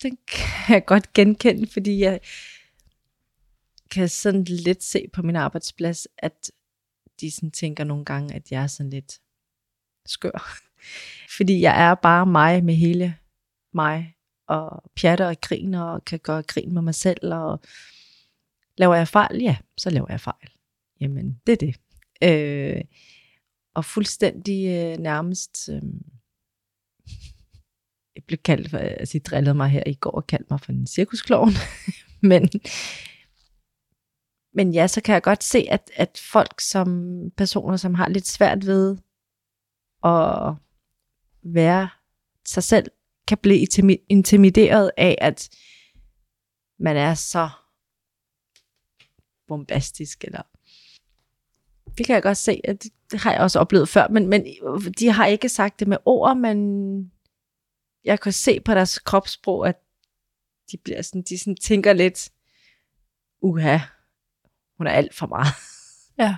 [0.02, 2.20] den kan jeg godt genkende, fordi jeg
[3.90, 6.50] kan sådan lidt se på min arbejdsplads, at
[7.20, 9.20] de sådan tænker nogle gange, at jeg er sådan lidt
[10.06, 10.60] skør.
[11.36, 13.16] Fordi jeg er bare mig med hele
[13.74, 14.16] mig,
[14.46, 17.60] og pjatter og griner, og kan gøre grin med mig selv, og
[18.78, 19.42] laver jeg fejl?
[19.42, 20.50] Ja, så laver jeg fejl.
[21.00, 21.80] Jamen, det er det.
[22.24, 22.80] Øh,
[23.74, 25.68] og fuldstændig øh, nærmest...
[25.68, 25.82] Øh,
[28.14, 30.72] jeg blev kaldt for, altså I drillede mig her i går og kaldte mig for
[30.72, 31.50] en cirkusklovn.
[32.30, 32.50] men,
[34.54, 38.26] men ja, så kan jeg godt se, at, at folk som personer, som har lidt
[38.26, 38.96] svært ved
[40.04, 40.54] at
[41.42, 41.88] være
[42.46, 42.90] sig selv,
[43.28, 43.66] kan blive
[44.08, 45.48] intimideret af, at
[46.78, 47.48] man er så
[49.48, 50.42] bombastisk, eller
[51.98, 54.46] det kan jeg godt se, at det, har jeg også oplevet før, men, men
[54.98, 57.12] de har ikke sagt det med ord, men
[58.04, 59.76] jeg kan se på deres kropssprog, at
[60.72, 62.30] de bliver sådan, de sådan tænker lidt,
[63.40, 63.78] uha,
[64.78, 65.46] hun er alt for meget.
[66.18, 66.36] Ja.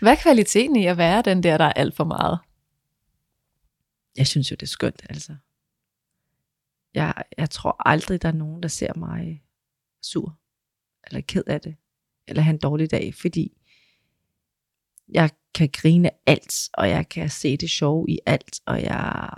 [0.00, 2.38] Hvad er kvaliteten i at være den der, der er alt for meget?
[4.16, 5.36] Jeg synes jo, det er skønt, altså.
[6.94, 9.44] Jeg, jeg tror aldrig, der er nogen, der ser mig
[10.02, 10.38] sur,
[11.06, 11.76] eller ked af det,
[12.28, 13.65] eller have en dårlig dag, fordi
[15.08, 19.28] jeg kan grine alt, og jeg kan se det sjove i alt, og jeg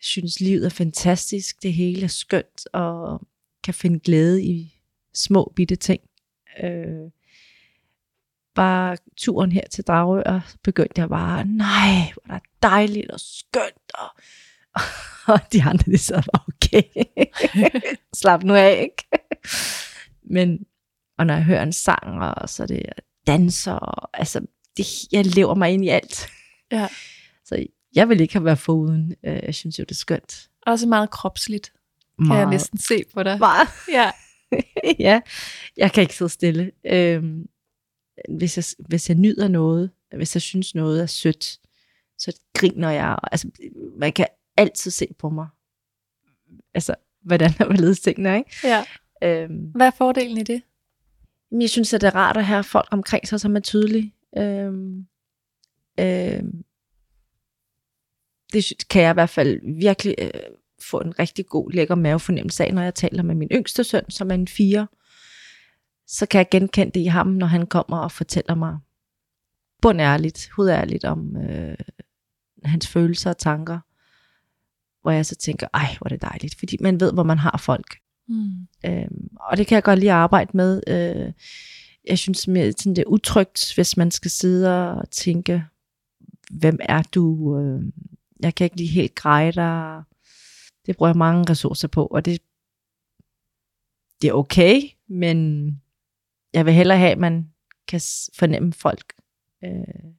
[0.00, 3.20] synes, livet er fantastisk, det hele er skønt, og
[3.64, 4.80] kan finde glæde i
[5.14, 6.00] små bitte ting.
[6.62, 7.10] Øh,
[8.54, 14.08] bare turen her til Dragør, begyndte jeg bare, nej, hvor er dejligt og skønt, og,
[15.34, 16.82] og de andre, de sad bare, okay,
[18.20, 19.04] slap nu af, ikke?
[20.22, 20.66] Men,
[21.18, 22.82] og når jeg hører en sang, og så er det
[23.26, 24.40] danser, og, altså,
[24.76, 26.28] det, jeg lever mig ind i alt.
[26.72, 26.88] Ja.
[27.48, 29.14] Så jeg vil ikke have været foruden.
[29.24, 30.50] Øh, Jeg synes jo, det er skønt.
[30.66, 31.72] Også meget kropsligt,
[32.18, 33.38] kan jeg næsten se på dig.
[33.38, 33.68] Meget.
[33.92, 34.10] Ja.
[35.08, 35.20] ja,
[35.76, 36.70] jeg kan ikke sidde stille.
[36.86, 37.46] Øhm,
[38.28, 41.58] hvis, jeg, hvis jeg nyder noget, hvis jeg synes noget er sødt,
[42.18, 43.18] så griner jeg.
[43.32, 43.50] Altså,
[43.98, 45.46] man kan altid se på mig.
[46.74, 48.50] Altså, hvordan vil lede tingene, ikke?
[48.64, 48.84] ja.
[49.22, 50.62] Øhm, Hvad er fordelen i det?
[51.60, 54.14] Jeg synes, at det er rart at have folk omkring sig, som er tydelige.
[54.38, 55.06] Øhm,
[56.00, 56.64] øhm,
[58.52, 60.30] det sy- kan jeg i hvert fald virkelig øh,
[60.90, 64.30] få en rigtig god, lækker mavefornemmelse af, når jeg taler med min yngste søn, som
[64.30, 64.88] er en fire.
[66.06, 68.78] Så kan jeg genkende det i ham, når han kommer og fortæller mig
[69.82, 71.76] bundærligt, hudærligt om øh,
[72.64, 73.78] hans følelser og tanker.
[75.02, 76.58] Hvor jeg så tænker, ej, hvor er det dejligt.
[76.58, 77.98] Fordi man ved, hvor man har folk.
[78.28, 78.66] Mm.
[78.86, 80.82] Øhm, og det kan jeg godt lide at arbejde med.
[80.86, 81.32] Øh,
[82.04, 85.64] jeg synes, mere, sådan det er utrygt, hvis man skal sidde og tænke,
[86.50, 87.58] hvem er du?
[87.58, 87.92] Øh,
[88.40, 90.02] jeg kan ikke lige helt greje dig.
[90.86, 92.42] Det bruger jeg mange ressourcer på, og det,
[94.22, 95.66] det er okay, men
[96.52, 97.50] jeg vil hellere have, at man
[97.88, 98.00] kan
[98.34, 99.12] fornemme folk.
[99.64, 100.12] Øh,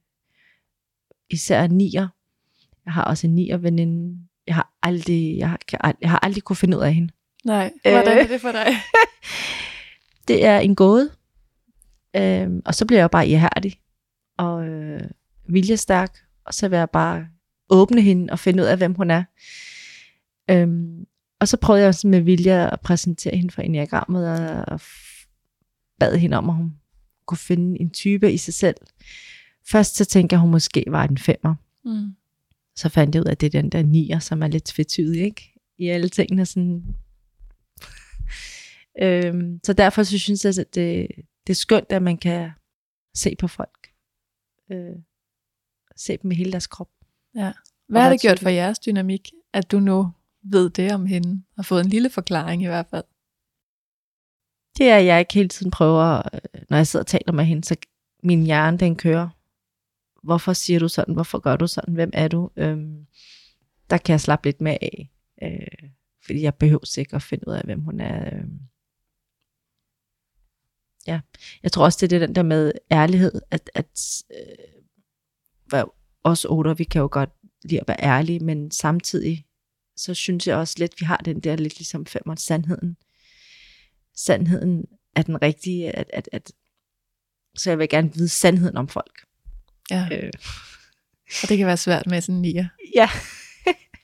[1.30, 2.08] især nier.
[2.84, 4.26] Jeg har også en nier veninde.
[4.46, 5.58] Jeg har aldrig, jeg har,
[6.00, 7.12] jeg har aldrig kunne finde ud af hende.
[7.46, 8.24] Nej, hvordan Øh.
[8.24, 8.66] er det for dig?
[10.28, 11.10] det er en gåde.
[12.16, 13.80] Øhm, og så bliver jeg bare ihærdig
[14.38, 15.00] og øh,
[15.48, 17.26] viljestærk, og så vil jeg bare
[17.70, 19.24] åbne hende og finde ud af, hvem hun er.
[20.50, 21.04] Øhm,
[21.40, 24.80] og så prøvede jeg også med vilje at præsentere hende for enagrammet, og, og
[26.00, 26.72] bad hende om, at hun
[27.26, 28.76] kunne finde en type i sig selv.
[29.70, 31.54] Først så tænkte jeg, at hun måske var en femmer.
[31.84, 32.14] Mm.
[32.76, 35.22] Så fandt jeg ud af, at det er den der nier, som er lidt tvetydig,
[35.22, 35.52] ikke?
[35.78, 36.84] I alle tingene sådan.
[39.02, 41.08] Øhm, så derfor så synes jeg, at det,
[41.46, 42.50] det er skønt, at man kan
[43.14, 43.88] se på folk.
[44.72, 44.96] Øh,
[45.96, 46.90] se dem med hele deres krop.
[47.88, 51.64] Hvad har det gjort for jeres dynamik, at du nu ved det om hende, og
[51.64, 53.04] fået en lille forklaring i hvert fald?
[54.78, 57.44] Det er, at jeg ikke hele tiden prøver, øh, når jeg sidder og taler med
[57.44, 57.76] hende, så
[58.22, 59.28] min hjerne, den kører.
[60.22, 61.14] Hvorfor siger du sådan?
[61.14, 61.94] Hvorfor gør du sådan?
[61.94, 62.50] Hvem er du?
[62.56, 63.06] Øhm,
[63.90, 65.10] der kan jeg slappe lidt med af.
[65.42, 65.90] Øh,
[66.24, 68.36] fordi jeg behøver ikke at finde ud af, hvem hun er.
[68.36, 68.60] Øhm.
[71.06, 71.20] Ja,
[71.62, 74.22] jeg tror også, det er det den der med ærlighed, at, at
[75.72, 75.84] øh,
[76.24, 77.30] os otter, vi kan jo godt
[77.64, 79.46] lide at være ærlige, men samtidig
[79.96, 82.96] så synes jeg også lidt, vi har den der lidt ligesom femmer sandheden.
[84.16, 84.84] Sandheden
[85.16, 86.52] er den rigtige, at, at, at
[87.56, 89.26] så jeg vil gerne vide sandheden om folk.
[89.90, 90.08] Ja.
[90.12, 90.32] Øh,
[91.42, 92.68] Og det kan være svært med sådan en nier.
[92.94, 93.10] ja.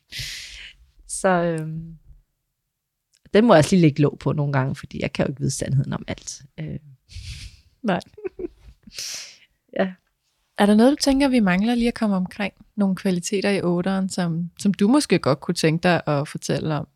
[1.20, 1.98] så øhm,
[3.34, 5.40] den må jeg også lige lægge låg på nogle gange, fordi jeg kan jo ikke
[5.40, 6.42] vide sandheden om alt.
[6.60, 6.78] Øh,
[7.82, 8.00] Nej.
[9.78, 9.92] ja.
[10.58, 12.54] Er der noget, du tænker, vi mangler lige at komme omkring?
[12.76, 16.88] Nogle kvaliteter i otteren, som, som du måske godt kunne tænke dig at fortælle om?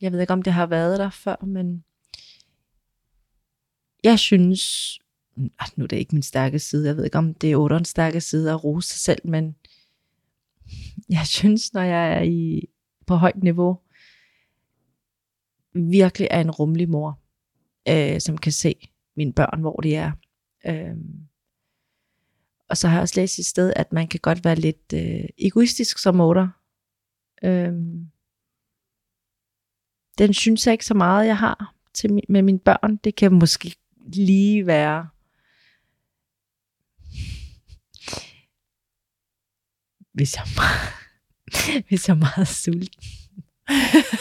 [0.00, 1.84] Jeg ved ikke, om det har været der før, men
[4.04, 4.98] jeg synes,
[5.76, 8.20] nu er det ikke min stærke side, jeg ved ikke, om det er otterens stærke
[8.20, 9.56] side at rose sig selv, men
[11.08, 12.68] jeg synes, når jeg er i,
[13.06, 13.78] på højt niveau,
[15.74, 17.20] virkelig er en rummelig mor,
[17.88, 20.12] øh, som kan se mine børn, hvor de er.
[20.66, 20.96] Øh,
[22.68, 25.24] og så har jeg også læst et sted, at man kan godt være lidt øh,
[25.38, 26.48] egoistisk som otter.
[27.44, 27.72] Øh,
[30.18, 32.96] den synes jeg ikke så meget, jeg har til med mine børn.
[32.96, 35.08] Det kan måske lige være...
[40.16, 43.02] Hvis jeg, er meget, hvis jeg er meget sulten.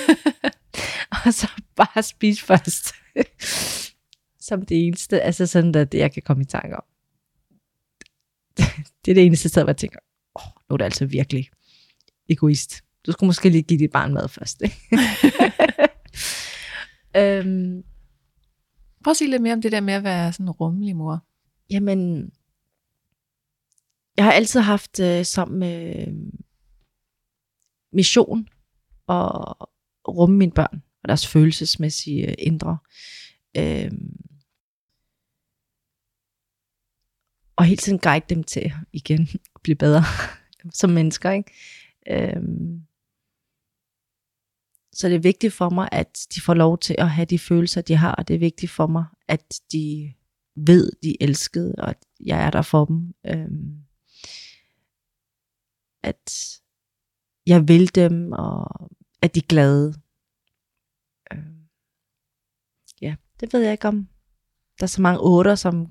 [1.26, 2.96] og så bare spise først.
[4.48, 5.22] Som det eneste.
[5.22, 6.84] Altså sådan, at jeg kan komme i tanke om.
[9.06, 10.00] det er det eneste sted, hvor jeg tænker,
[10.36, 11.50] åh, nu er det altså virkelig
[12.30, 12.84] egoist.
[13.06, 14.62] Du skulle måske lige give dit barn mad først.
[17.18, 17.84] Øhm,
[19.04, 21.26] Prøv at sige lidt mere om det der med at være sådan en rummelig mor.
[21.70, 22.32] Jamen,
[24.18, 26.08] jeg har altid haft øh, som øh,
[27.94, 28.48] mission
[29.10, 29.56] at
[30.08, 32.78] rumme mine børn og deres følelsesmæssige øh, indre.
[33.58, 33.92] Øh,
[37.56, 40.04] og hele tiden guide dem til igen at blive bedre
[40.80, 41.32] som mennesker.
[41.32, 41.52] Ikke?
[42.08, 42.44] Øh,
[44.94, 47.82] så det er vigtigt for mig, at de får lov til at have de følelser,
[47.82, 48.12] de har.
[48.12, 50.14] Og det er vigtigt for mig, at de
[50.56, 53.14] ved, de er elskede, og at jeg er der for dem.
[53.26, 53.85] Øhm,
[56.06, 56.60] at
[57.48, 58.90] jeg vil dem, og
[59.22, 59.94] at de er glade.
[61.32, 61.46] Øh.
[63.02, 64.08] ja, det ved jeg ikke om.
[64.80, 65.88] Der er så mange otter, som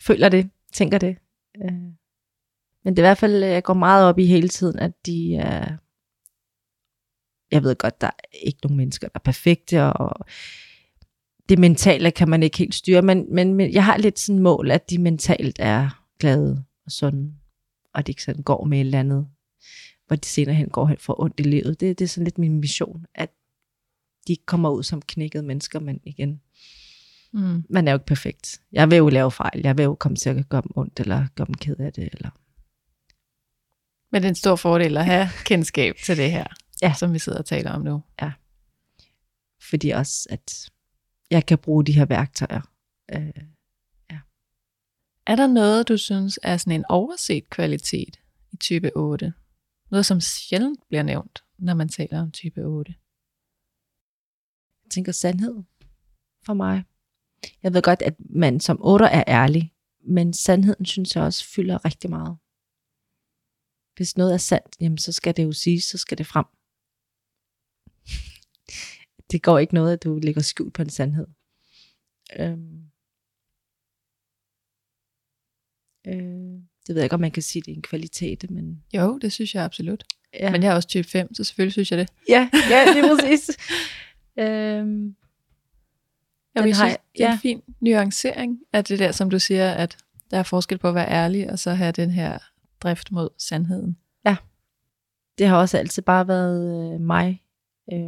[0.00, 1.18] føler det, tænker det.
[1.56, 1.72] Øh,
[2.84, 5.34] men det er i hvert fald, jeg går meget op i hele tiden, at de
[5.36, 5.76] er...
[7.50, 10.26] Jeg ved godt, der er ikke nogen mennesker, der er perfekte, og
[11.48, 14.70] det mentale kan man ikke helt styre, men, men, men jeg har lidt sådan mål,
[14.70, 17.34] at de mentalt er glade og sunde,
[17.94, 19.28] og de ikke sådan går med et eller andet,
[20.06, 21.80] hvor de senere hen går hen for ondt i livet.
[21.80, 23.30] Det, det er sådan lidt min mission, at
[24.26, 26.40] de ikke kommer ud som knækkede mennesker, men igen,
[27.32, 27.64] Mm.
[27.70, 28.60] man er jo ikke perfekt.
[28.72, 31.26] Jeg vil jo lave fejl, jeg vil jo komme til at gøre dem ondt, eller
[31.34, 32.30] gøre dem ked af det, eller
[34.12, 36.46] Men det er en stor fordel at have kendskab til det her,
[36.82, 36.94] Ja.
[36.98, 38.02] som vi sidder og taler om nu.
[39.60, 40.70] fordi også, at
[41.30, 42.60] jeg kan bruge de her værktøjer.
[43.14, 43.30] Øh,
[45.26, 48.20] er der noget, du synes er sådan en overset kvalitet
[48.52, 49.32] i type 8?
[49.90, 52.94] Noget, som sjældent bliver nævnt, når man taler om type 8?
[54.84, 55.62] jeg tænker sandhed
[56.46, 56.84] for mig.
[57.62, 61.84] Jeg ved godt, at man som 8 er ærlig, men sandheden synes jeg også fylder
[61.84, 62.36] rigtig meget.
[63.96, 66.44] Hvis noget er sandt, jamen så skal det jo siges, så skal det frem.
[69.30, 71.26] Det går ikke noget, at du ligger skjult på en sandhed.
[72.38, 72.93] Øhm.
[76.06, 76.14] Øh,
[76.86, 78.82] det ved jeg ikke, om man kan sige, det er en kvalitet, men...
[78.94, 80.04] Jo, det synes jeg absolut.
[80.34, 80.50] Ja, Ja.
[80.50, 82.08] Men jeg er også type 5, så selvfølgelig synes jeg det.
[82.28, 83.50] ja, ja det er præcis.
[84.38, 85.16] øhm,
[86.54, 87.32] Jeg, har synes, jeg- det er ja.
[87.32, 89.96] en fin nuancering af det der, som du siger, at
[90.30, 92.38] der er forskel på at være ærlig, og så have den her
[92.80, 93.96] drift mod sandheden.
[95.38, 97.42] det har også altid bare været øh, mig.
[97.92, 97.98] Øh,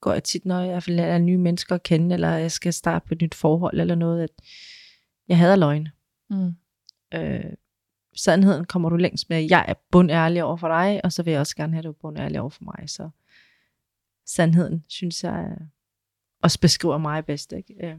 [0.00, 3.14] går jeg tit, når jeg lærer nye mennesker at kende, eller jeg skal starte på
[3.14, 4.30] et nyt forhold, eller noget, at
[5.28, 5.88] jeg hader løgn.
[6.30, 6.52] Mm.
[7.14, 7.52] Øh,
[8.16, 9.46] sandheden kommer du længst med.
[9.50, 11.88] Jeg er bundærlig over for dig, og så vil jeg også gerne have, at du
[11.88, 12.90] er bundærlig over for mig.
[12.90, 13.10] Så
[14.26, 15.56] sandheden, synes jeg,
[16.42, 17.52] også beskriver mig bedst.
[17.52, 17.74] Ikke?
[17.86, 17.98] Øh,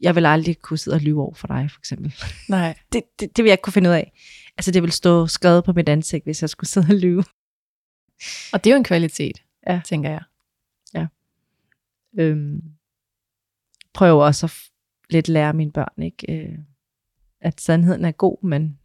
[0.00, 2.14] jeg vil aldrig kunne sidde og lyve over for dig, for eksempel.
[2.48, 2.78] Nej.
[2.92, 4.12] Det, det, det vil jeg ikke kunne finde ud af.
[4.58, 7.24] Altså, det vil stå skrevet på mit ansigt, hvis jeg skulle sidde og lyve.
[8.52, 9.80] Og det er jo en kvalitet, Ja.
[9.84, 10.22] tænker jeg.
[12.18, 12.62] øhm,
[13.94, 14.52] prøver også at
[15.10, 16.32] lidt lære mine børn, ikke?
[16.32, 16.58] Øh,
[17.40, 18.78] at sandheden er god, men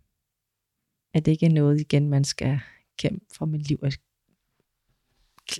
[1.13, 2.59] at det ikke er noget igen, man skal
[2.97, 3.91] kæmpe for med liv og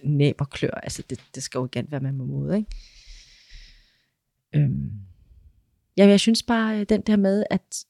[0.04, 0.72] næb og klør.
[0.84, 2.76] Altså, det, det skal jo igen være med mod, måde, ikke?
[4.56, 4.92] Øhm,
[5.98, 7.86] Ja, jeg synes bare, øh, den der med, at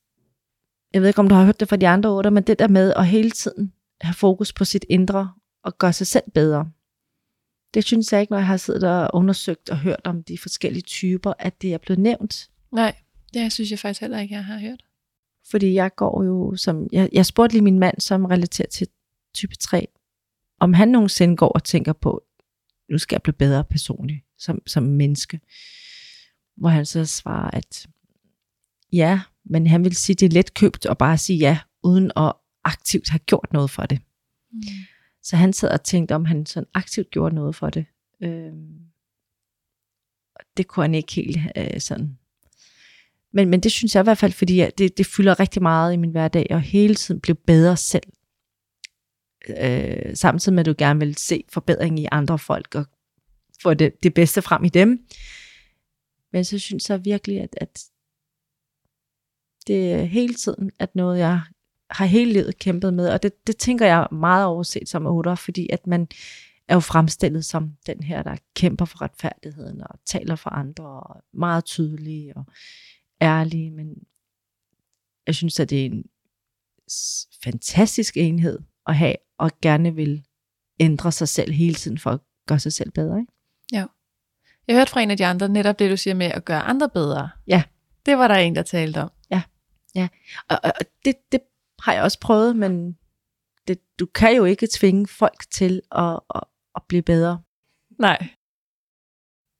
[0.93, 2.67] jeg ved ikke, om du har hørt det fra de andre otter, men det der
[2.67, 5.33] med at hele tiden have fokus på sit indre
[5.63, 6.71] og gøre sig selv bedre.
[7.73, 10.83] Det synes jeg ikke, når jeg har siddet og undersøgt og hørt om de forskellige
[10.83, 12.49] typer, at det er blevet nævnt.
[12.71, 12.95] Nej,
[13.33, 14.83] det synes jeg faktisk heller ikke, jeg har hørt.
[15.51, 16.87] Fordi jeg går jo som...
[16.91, 18.87] Jeg, jeg spurgte lige min mand, som relaterer til
[19.33, 19.87] type 3,
[20.59, 22.23] om han nogensinde går og tænker på,
[22.89, 25.39] nu skal jeg blive bedre personligt som, som menneske.
[26.57, 27.87] Hvor han så svarer, at
[28.93, 32.33] ja, men han vil sige, det er let købt at bare sige ja, uden at
[32.63, 33.99] aktivt have gjort noget for det.
[34.51, 34.61] Mm.
[35.23, 37.85] Så han sad og tænkte, om han sådan aktivt gjorde noget for det.
[38.23, 38.79] Øhm,
[40.57, 42.17] det kunne han ikke helt øh, sådan.
[43.33, 45.97] Men, men det synes jeg i hvert fald, fordi det, det fylder rigtig meget i
[45.97, 48.03] min hverdag, og hele tiden blive bedre selv.
[49.49, 52.85] Øh, samtidig med, at du gerne vil se forbedring i andre folk, og
[53.61, 55.05] få det, det bedste frem i dem.
[56.33, 57.83] Men så synes jeg virkelig, at, at
[59.67, 61.41] det er hele tiden at noget, jeg
[61.89, 65.69] har hele livet kæmpet med, og det, det tænker jeg meget overset som otter, fordi
[65.73, 66.07] at man
[66.67, 71.23] er jo fremstillet som den her, der kæmper for retfærdigheden og taler for andre, og
[71.33, 72.45] meget tydelig og
[73.23, 73.95] ærlig, men
[75.27, 76.03] jeg synes, at det er en
[77.43, 80.25] fantastisk enhed at have, og gerne vil
[80.79, 83.19] ændre sig selv hele tiden for at gøre sig selv bedre.
[83.19, 83.31] Ikke?
[83.71, 83.85] Ja.
[84.67, 86.89] Jeg hørte fra en af de andre netop det, du siger med at gøre andre
[86.89, 87.29] bedre.
[87.47, 87.63] Ja.
[88.05, 89.11] Det var der en, der talte om.
[89.31, 89.41] Ja,
[89.95, 90.07] ja.
[90.49, 91.39] Og, og det, det
[91.79, 92.97] har jeg også prøvet, men
[93.67, 96.43] det, du kan jo ikke tvinge folk til at, at,
[96.75, 97.41] at blive bedre.
[97.99, 98.27] Nej.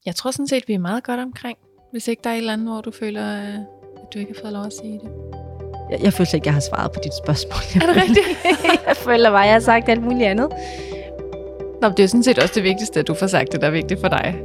[0.06, 1.58] Jeg tror sådan set, vi er meget godt omkring.
[1.94, 3.56] Hvis ikke der er et eller andet, hvor du føler, øh,
[4.02, 5.10] at du ikke har fået lov at sige det.
[5.92, 7.82] Jeg, jeg føler ikke, jeg har svaret på dit spørgsmål.
[7.82, 8.28] Er det rigtigt?
[8.88, 10.50] jeg føler bare, at jeg har sagt alt muligt andet.
[11.82, 13.72] Nå, det er sådan set også det vigtigste, at du får sagt det, der er
[13.72, 14.36] vigtigt for dig.